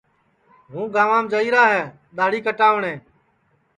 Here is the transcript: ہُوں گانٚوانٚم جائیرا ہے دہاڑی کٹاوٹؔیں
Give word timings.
ہُوں 0.71 0.85
گانٚوانٚم 0.93 1.25
جائیرا 1.31 1.63
ہے 1.73 1.83
دہاڑی 2.15 2.39
کٹاوٹؔیں 2.45 2.97